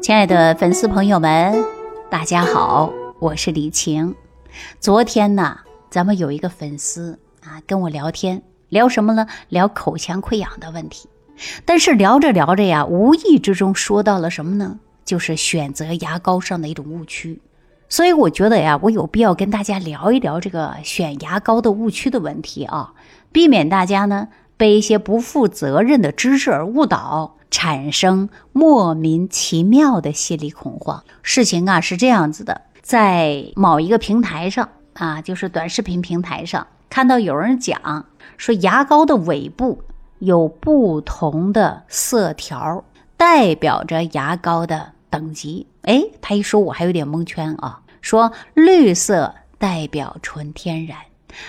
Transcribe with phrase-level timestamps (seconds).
[0.00, 1.64] 亲爱的粉丝朋友们，
[2.08, 4.14] 大家好，我是李晴。
[4.78, 5.58] 昨天呢，
[5.90, 9.26] 咱们有一个粉丝啊跟我聊天，聊什么呢？
[9.48, 11.08] 聊口腔溃疡的问题。
[11.64, 14.78] 但是聊着聊着呀，无意之中说到了什么呢？
[15.04, 17.42] 就是选择牙膏上的一种误区。
[17.88, 22.92] 所以我觉得呀，我有必要跟大家聊一聊这个选牙膏的误区的问题啊，
[23.32, 27.37] 避免大家呢被一些不负责任的知识而误导。
[27.58, 31.02] 产生莫名其妙的心理恐慌。
[31.22, 39.82] 事情啊是这样子的，在某一个平台上啊，就是短视频平台上，看到有人讲说牙膏的尾部
[40.20, 42.84] 有不同的色条，
[43.16, 45.66] 代表着牙膏的等级。
[45.82, 47.80] 哎，他一说，我还有点蒙圈啊。
[48.00, 50.96] 说绿色代表纯天然，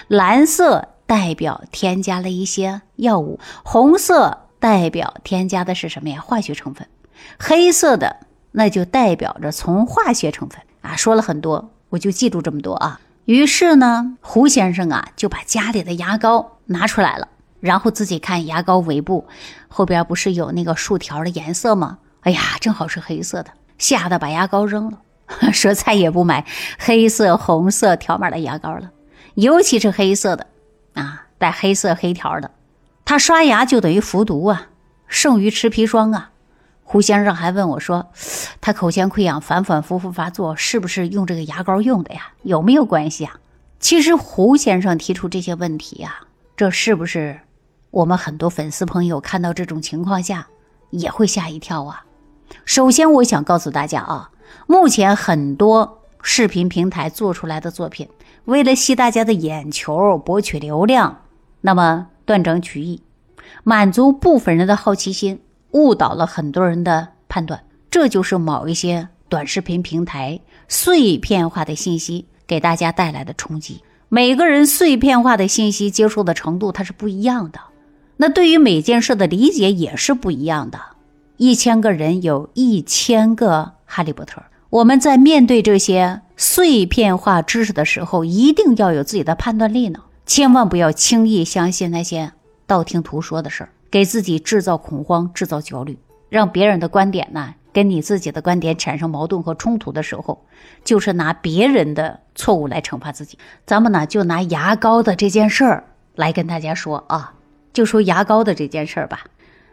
[0.07, 4.48] 蓝色代表添加了一些药物，红色。
[4.59, 6.19] 代表添加的是什么呀？
[6.21, 6.87] 化学成分，
[7.39, 8.17] 黑色的
[8.51, 10.95] 那就代表着从化学成分啊。
[10.95, 12.99] 说了很多，我就记住这么多啊。
[13.25, 17.27] 于是呢，胡先生啊就把家里的牙膏拿出来了，
[17.59, 19.27] 然后自己看牙膏尾部
[19.67, 21.99] 后边不是有那个竖条的颜色吗？
[22.21, 24.99] 哎呀，正好是黑色的，吓得把牙膏扔了，
[25.53, 26.45] 说再也不买
[26.79, 28.91] 黑色、红色条码的牙膏了，
[29.35, 30.47] 尤其是黑色的
[30.95, 32.51] 啊，带黑色黑条的。
[33.09, 34.67] 他刷牙就等于服毒啊，
[35.07, 36.29] 胜于吃砒霜啊。
[36.83, 38.11] 胡先生还问我说
[38.61, 42.33] ：“他口腔溃疡反反复复发作，是不是用这个牙膏用的呀？
[42.43, 43.39] 有没有关系啊？”
[43.81, 46.17] 其实胡先生提出这些问题呀，
[46.55, 47.39] 这是不是
[47.89, 50.45] 我们很多粉丝朋友看到这种情况下
[50.91, 52.05] 也会吓一跳啊？
[52.63, 54.29] 首先，我想告诉大家啊，
[54.67, 58.07] 目前很多视频平台做出来的作品，
[58.45, 61.23] 为了吸大家的眼球、博取流量，
[61.61, 62.09] 那么。
[62.29, 63.01] 断章取义，
[63.63, 65.39] 满足部分人的好奇心，
[65.71, 67.63] 误导了很多人的判断。
[67.89, 73.81] 这就是某一些短视频平台碎片化的信息给大家带来的冲击。
[74.09, 77.59] 每个人碎片化的信息接受的程度它是不一样的，
[78.17, 80.79] 那对于每件事的理解也是不一样的。
[81.37, 84.43] 一千个人有一千个哈利波特。
[84.69, 90.01] 我们在面对这些碎片化知识的时候，一定要有自己的判断力呢。
[90.29, 92.33] 千万不要轻易相信那些
[92.67, 95.97] 道听途说的事儿，给自己制造恐慌、制造焦虑，
[96.29, 100.45] 让别人的观点呢跟你自己的观点产生矛盾和冲突的时候，
[100.85, 103.39] 就是拿别人的错误来惩罚自己。
[103.65, 107.33] 咱们呢就拿牙膏的这件事儿来跟大家说啊，
[107.73, 109.21] 就说牙膏的这件事儿吧。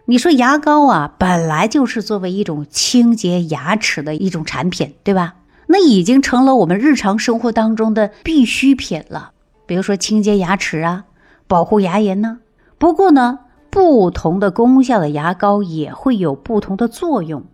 [0.06, 5.34] 你说牙膏啊，本来就是作为一种清洁牙齿的一种产品，对吧？
[5.66, 9.32] 那已经成了我们日常生活当中的必需品了。
[9.66, 11.04] 比如说清洁牙齿啊，
[11.46, 12.38] 保护牙龈呢。
[12.78, 13.40] 不过呢，
[13.70, 17.44] 不同的功效的牙膏也会有不同的作用，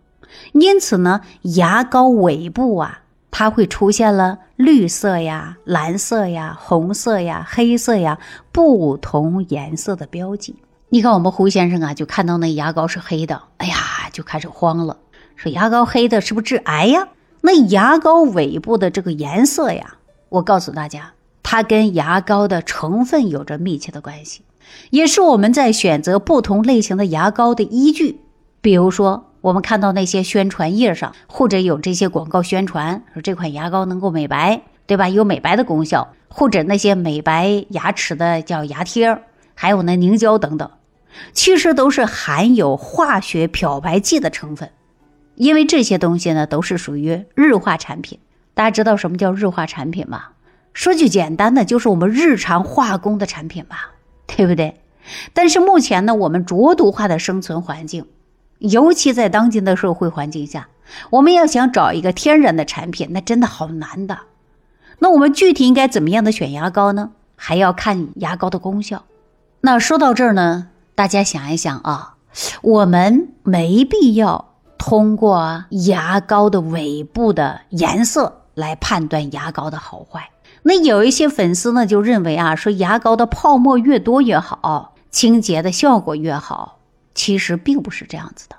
[0.51, 2.99] 因此呢，牙膏尾部啊，
[3.31, 8.19] 它会出现了绿色呀、蓝色呀、红色呀、黑色呀
[8.51, 10.55] 不同颜色的标记。
[10.89, 13.75] 你看我们胡先生啊，就看到那牙膏是黑的，哎呀，
[14.11, 14.97] 就开始慌了，
[15.35, 17.07] 说牙膏黑的是不是致癌呀？
[17.41, 19.95] 那牙膏尾部的这个颜色呀，
[20.29, 21.13] 我告诉大家。
[21.53, 24.41] 它跟牙膏的成分有着密切的关系，
[24.89, 28.21] 也是我们在选择不同类型的牙膏的依据。
[28.59, 35.09] 比如说，我们看到那些宣传页上，或者有这些广告宣传说这款牙膏能够美白，对吧？
[35.09, 39.21] 有美白的功效，或者那些美白牙齿的叫牙贴，
[39.53, 40.71] 还有那凝胶等等，
[41.33, 44.71] 其实都是含有化学漂白剂的成分。
[45.35, 48.17] 因为这些东西呢，都是属于日化产品。
[48.55, 50.29] 大家知道什么叫日化产品吗？
[50.73, 53.91] 说句简单的，就是我们日常化工的产品吧，
[54.27, 54.81] 对不对？
[55.33, 58.07] 但是目前呢，我们浊毒化的生存环境，
[58.59, 60.69] 尤其在当今的社会环境下，
[61.09, 64.19] 我们要想找一个天然的产品，那真的好难的。
[64.99, 67.11] 那我们具体应该怎么样的选牙膏呢？
[67.35, 69.03] 还要看牙膏的功效。
[69.61, 72.15] 那说到这儿呢，大家想一想啊，
[72.61, 80.29] 我们没必要通过牙膏的尾部的颜色来判断牙膏的好坏。
[80.63, 86.79] 那有一些粉丝呢，就认为啊，说牙膏的泡沫越多越好，清洁的效果越好。
[87.13, 88.55] 其实并不是这样子的。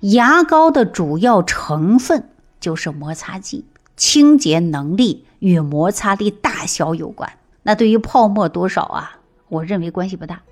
[0.00, 2.28] 牙膏的主要成分
[2.60, 3.64] 就是摩擦剂，
[3.96, 7.32] 清洁能力与摩擦力大小有关。
[7.62, 9.18] 那对于泡沫多少啊，
[9.48, 10.42] 我认为关系不大。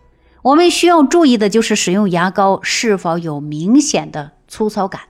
[0.40, 5.02] 我们需要注意的就是使用牙膏是否有明显的粗糙感，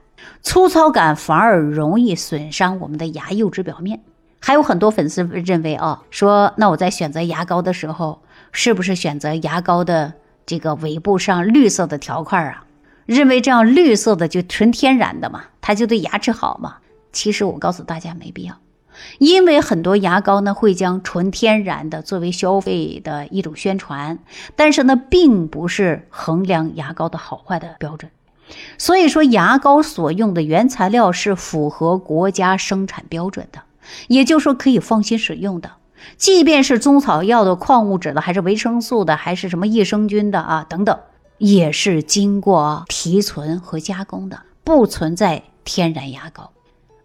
[0.42, 4.00] 粗糙感反而容易损伤我们的牙釉质表面。
[4.44, 12.64] 还有很多粉丝认为啊，说那我在选择牙膏的时候，是不是选择牙膏的这个尾部上绿色的条块啊？
[13.06, 16.78] 认为这样绿色的就纯天然的嘛，它就对牙齿好嘛。
[17.12, 18.56] 其实我告诉大家没必要，
[19.18, 24.18] 因为很多牙膏呢会将纯天然的作为消费的一种宣传，
[24.56, 28.10] 但是呢并不是衡量牙膏的好坏的标准。
[28.76, 33.60] 所以说，牙膏所用的原材料是符合国家生产标准的，
[34.08, 35.73] 也就是说可以放心使用的。
[36.17, 40.99] 即便是中草药的、矿物质的，还是维生素的，还是什么益生菌的啊等等，
[41.38, 46.50] 也是经过提纯和加工的，不存在天然牙膏。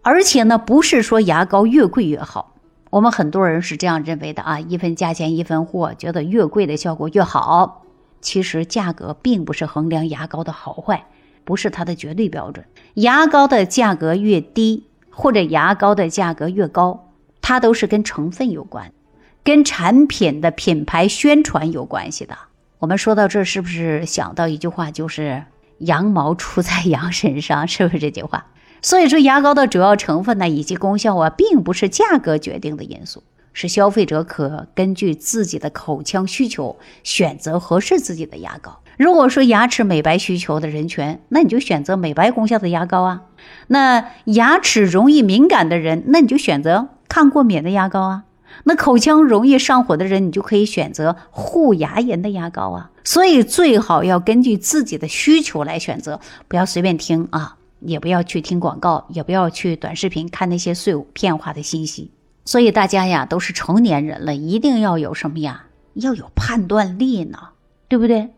[0.02, 2.54] 而且呢，不是说牙膏越贵越好。
[2.90, 7.84] 我们很多人是这样认为的啊，一分价钱一分货，觉得越贵的效果越好。
[8.20, 11.06] 其实价格并不是衡量牙膏的好坏。
[11.44, 14.87] 不是它的绝对标准，牙膏的价格越低，
[15.20, 17.08] 或者牙膏的价格越高，
[17.40, 18.92] 它都是跟成分有关，
[19.42, 22.38] 跟产品的品牌宣传有关系的。
[22.78, 25.42] 我们说到这，是不是想到一句话，就是
[25.78, 28.46] “羊毛出在羊身上”， 是不是这句话？
[28.80, 33.24] 所以说，牙膏的主要成分呢，以及功效啊，并不是价格决定的因素。
[33.52, 38.80] 是消费者可根据自己的口腔需求选择合适自己的牙膏。
[38.98, 43.20] 如果说牙齿美白需求的人群，那你就选择美白功效的牙膏啊；
[43.68, 48.22] 那牙齿容易敏感的人，那你就选择抗过敏的牙膏啊；
[48.64, 52.90] 那口腔容易上火的人，你就可以选择护牙龈的牙膏啊。
[53.04, 62.10] 所以最好要根据自己的需求来选择，不要随便听啊，也不要去听广告，也不要去短视频看那些碎片化的信息。
[62.44, 65.66] 所以大家呀都是成年人了，一定要有什么呀？
[65.94, 67.38] 要有判断力呢，
[67.88, 68.30] 对不对？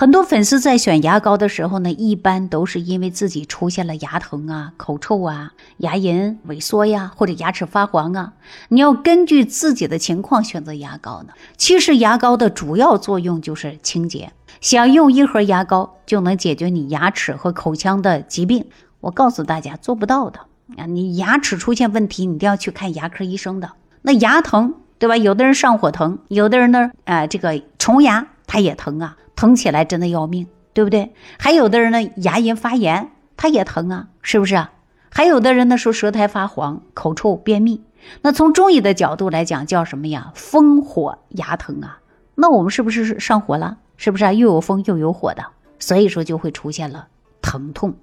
[0.00, 8.34] 很多粉丝在选牙膏的时候呢，一般都是因为自己出现了牙疼啊、口臭啊、牙龈萎缩呀，或者牙齿发黄啊。
[8.68, 11.32] 你要根据自己的情况选择牙膏呢。
[11.56, 14.30] 其实牙膏的主要作用就是清洁，
[14.60, 18.66] 想用一盒牙膏就能解决你牙齿和口腔的疾病，
[19.00, 20.38] 我告诉大家做不到的。
[20.76, 23.72] 啊，你牙齿出现问题，你一定要去看牙科医生的。
[24.02, 25.16] 那牙疼，对吧？
[25.16, 31.12] 有的人上火疼，有的人呢，呃，这个虫牙它也疼啊，疼起来真的要命，对不对？
[31.38, 34.72] 还有的人呢，牙龈发炎，他也疼啊，是不是啊？
[35.10, 37.84] 还有的人呢，说舌苔发黄、口臭、便秘，
[38.22, 40.32] 那从中医的角度来讲，叫什么呀？
[40.34, 42.00] 风火牙疼啊。
[42.34, 43.78] 那我们是不是上火了？
[43.96, 44.32] 是不是啊？
[44.32, 45.44] 又有风又有火的，
[45.78, 47.06] 所以说就会出现了
[47.40, 47.94] 疼痛。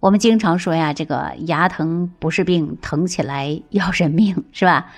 [0.00, 4.88] 我们经常说呀，这个牙疼不是病，疼起来要人命，是吧？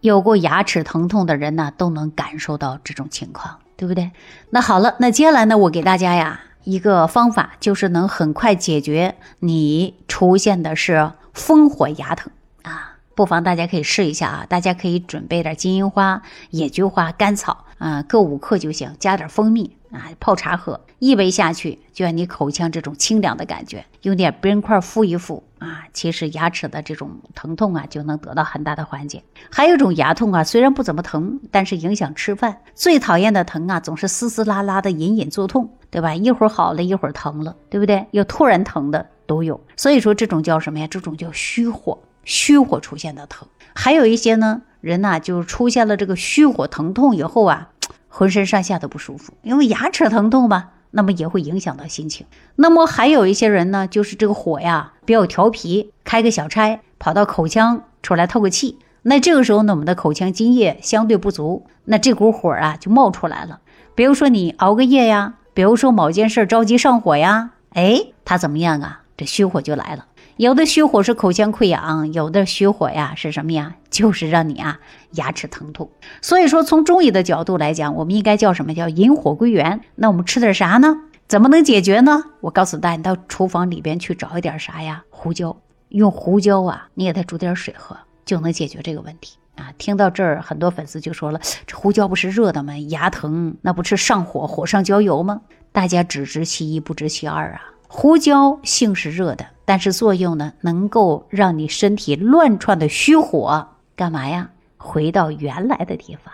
[0.00, 4.10] 有过牙齿疼痛的人呢，都能感受到这种情况，对不对？
[4.50, 12.30] 那好了，那接下来呢，我给大家呀一个方法，就是能很快解决你出现的是风火牙疼
[12.60, 19.74] 啊，不妨大家可以试一下啊，大家可以准备点金银花、野菊花、甘草啊，各五克就行，加点蜂蜜。
[19.92, 29.22] 啊，泡茶喝，一杯下去，就像你口腔这种清凉的感觉，用点冰块敷一敷啊，其实牙齿的这种疼痛啊，就能得到很大的缓解。
[29.50, 32.58] 还有一种牙痛啊，虽然不怎么疼，但是影响吃饭。
[32.74, 36.14] 最讨厌的疼啊，总是嘶嘶拉拉的，隐隐作痛，对吧？
[36.14, 38.06] 一会儿好了，一会儿疼了，对不对？
[38.12, 39.60] 又突然疼的都有。
[39.76, 40.86] 所以说这种叫什么呀？
[40.86, 43.48] 这种叫虚火，虚火出现的疼。
[43.74, 47.70] 还有一些呢，人呐，就出现了这个虚火疼痛以后啊。
[48.10, 52.26] 浑身上下都不舒服，因为牙齿疼痛嘛，那么也会影响到心情。
[52.56, 58.78] 那么还有一些人呢，就是这个火呀比较调皮，开个小差跑到口腔出来透个气。
[59.02, 63.60] 那这个时候呢，我们的口腔津液相对不足，那这股火啊就冒出来了。
[63.94, 69.02] 比如说你熬个夜呀，比如说某件事着急上火呀，哎，他怎么样啊？
[69.16, 70.06] 这虚火就来了。
[70.40, 73.76] 有的虚火是口腔溃疡，有的虚火呀是什么呀？
[73.90, 74.80] 就是让你啊
[75.10, 75.90] 牙齿疼痛。
[76.22, 79.82] 所以说，从中医的角度来讲，我们应该叫什么叫引火归元？
[79.96, 80.96] 那我们吃点啥呢？
[81.28, 82.24] 怎么能解决呢？
[82.40, 85.04] 我告诉大家，你到厨房里边去找一点啥呀？
[85.10, 85.54] 胡椒，
[85.90, 87.94] 用胡椒啊，你给它煮点水喝，
[88.24, 89.70] 就能解决这个问题啊。
[89.76, 92.74] 听到这儿，很多粉丝就说了：这胡椒不是热的吗？
[92.88, 95.42] 牙疼那不是上火，火上浇油吗？
[95.70, 97.60] 大家只知其一，不知其二啊。
[97.92, 103.66] 胡椒性是热的，但是作用呢，能够让你身体乱窜的虚火
[103.96, 104.50] 干嘛呀？
[104.76, 106.32] 回到原来的地方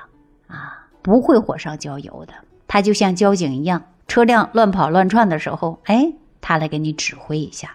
[0.49, 2.35] 啊，不会火上浇油的。
[2.69, 7.71] 它就像交警一样，车辆乱跑乱窜的时候，哎，他来给你指挥一下。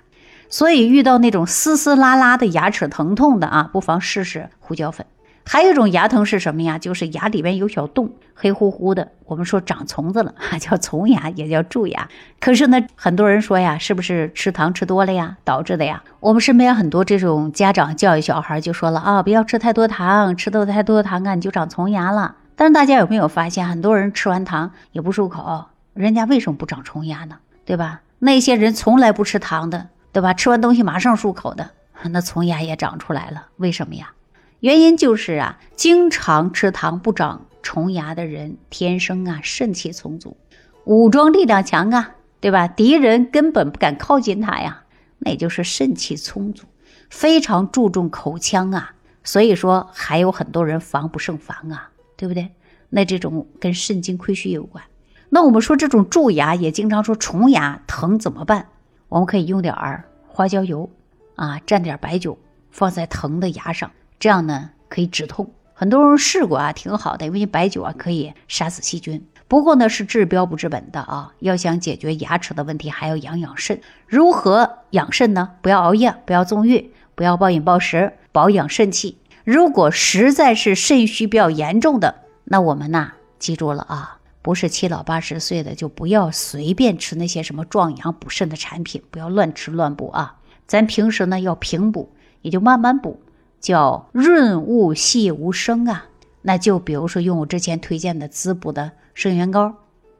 [0.47, 5.07] 所以遇到那种嘶嘶拉拉的牙齿疼痛的啊，不妨试试胡椒粉。
[5.43, 6.77] 还有一种牙疼是什么呀？
[6.77, 9.11] 就是牙里边有小洞，黑乎乎的。
[9.25, 12.07] 我们说长虫子了， 叫虫牙，也叫蛀牙。
[12.39, 16.03] 可是呢，很多人说呀，是不是吃糖吃多了呀导致的呀？
[16.19, 22.35] 我们身边很多这种家长教育小孩就说了啊，不要吃太多糖，吃的太多糖啊，你就长虫牙了。
[22.55, 27.37] 但是大家有没有发现，很多人吃完糖也不漱口，人家为什么不长虫牙呢？
[27.65, 28.01] 对吧？
[28.19, 30.33] 那些人从来不吃糖的，对吧？
[30.33, 31.71] 吃完东西马上漱口的，
[32.11, 33.47] 那虫牙也长出来了。
[33.57, 34.11] 为什么呀？
[34.61, 40.37] 原因就是啊，经常吃糖不长虫牙的人，天生啊肾气充足，
[40.85, 42.67] 武装力量强啊，对吧？
[42.67, 44.83] 敌人根本不敢靠近他呀，
[45.17, 46.67] 那也就是肾气充足，
[47.09, 48.93] 非常注重口腔啊。
[49.23, 52.51] 所以说，还有很多人防不胜防啊，对不对？
[52.91, 54.83] 那这种跟肾精亏虚有关。
[55.29, 58.67] 那我们说这种蛀牙也经常说虫牙疼怎么办？
[59.09, 60.87] 我们可以用点儿花椒油
[61.35, 62.37] 啊，蘸点白酒
[62.69, 63.89] 放在疼的牙上，
[64.21, 65.51] 这样呢可以止痛。
[65.73, 69.25] 很多人试过啊，挺好的，因为白酒啊可以杀死细菌。
[69.47, 73.81] 不过呢是治标不治本的啊，要想解决牙齿的问题，还要养养肾。
[74.05, 75.53] 如何养肾呢？
[75.63, 79.17] 不要熬夜，不要纵欲，不要暴饮暴食，保养肾气。
[79.43, 84.19] 如果实在是肾虚比较严重的，那我们呢记住了啊。
[84.43, 90.37] 不是七老八十岁的就不要随便吃那些什么壮阳补肾的产品，不要乱吃乱补啊！
[90.67, 92.11] 咱平时呢要平补，
[92.41, 93.21] 也就慢慢补，
[93.61, 96.07] 叫润物细无声啊。
[96.41, 99.75] 那就比如说用我之前推荐的滋补的生元膏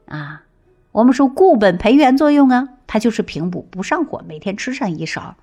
[0.05, 0.43] 啊，
[0.91, 5.35] 我们说固本培元作用啊，它就是平补不上火，每天吃上一勺，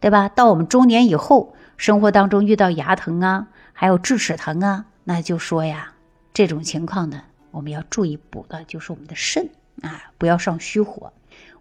[0.00, 0.28] 对吧？
[0.28, 5.92] 到我们中年以后，生活当中遇到牙疼啊，还有智齿疼啊，那就说呀，
[6.34, 7.22] 这种情况呢。
[7.52, 9.48] 我们要注意补的就是我们的肾
[9.80, 11.12] 啊，不要上虚火。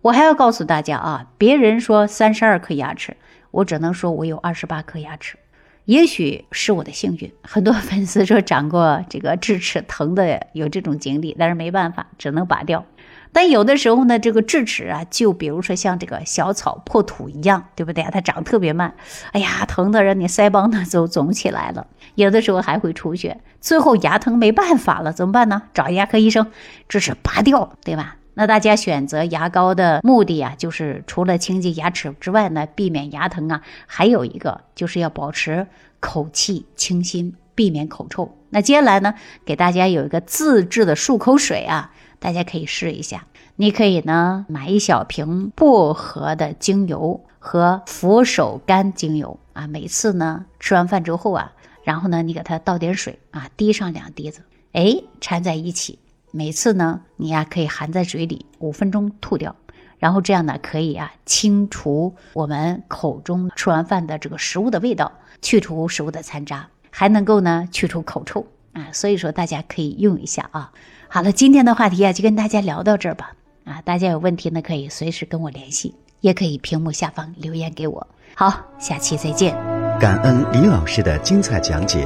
[0.01, 3.15] 我还要告诉大家啊，别人说三十二颗牙齿，
[3.51, 5.37] 我只能说我有二十八颗牙齿，
[5.85, 7.31] 也许是我的幸运。
[7.43, 12.85] 很多粉丝说长过这个智齿疼的有这种经历，但是没办法，只能拔掉。
[13.31, 18.09] 但有的时候呢，这个智齿啊，就比如说像这个小草破土一样，对不对啊？
[18.09, 18.95] 它长特别慢，
[19.31, 21.85] 哎呀，疼的让你腮帮子都肿起来了。
[22.15, 25.63] 有的时候还会出血，最后牙疼没办法了，怎么办呢？
[25.73, 26.49] 找牙科医生，
[26.87, 28.15] 智齿拔掉，对吧？
[28.35, 35.65] 那大家选择牙膏的目的啊，就是除了清洁牙齿之外呢，避免牙疼啊，还有一个就是要保持
[35.99, 38.37] 口气清新，避免口臭。
[38.49, 41.91] 那接下来呢，给大家有一个自制的漱口水啊。
[42.17, 55.99] 大家可以试一下，你可以呢买一小瓶薄荷的精油和佛手柑精油啊，每次呢吃完饭之后啊，然后呢你给它倒点水啊，滴上两滴子，哎掺在一起，
[56.35, 59.55] 每次呢你呀可以含在嘴里五分钟吐掉，
[59.99, 70.73] 然后这样呢可以啊清除我们口中吃完饭的这个食物的味道，去除食物的残渣，还能够呢去除口臭啊，所以说大家可以用一下啊。
[71.07, 73.31] 好了，今天的话题啊，就跟大家聊到这儿吧。
[73.63, 78.05] 啊，大家有问题呢，可以随时跟我联系，也可以屏幕下方留言给我。
[78.35, 79.55] 好，下期再见。
[80.01, 82.05] 感恩李老师的精彩讲解。